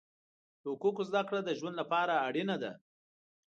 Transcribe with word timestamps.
د 0.61 0.63
حقوقو 0.73 1.03
زده 1.09 1.21
کړه 1.27 1.39
د 1.43 1.49
ژوند 1.59 1.75
لپاره 1.81 2.13
اړینه 2.27 2.55
ده. 2.63 2.71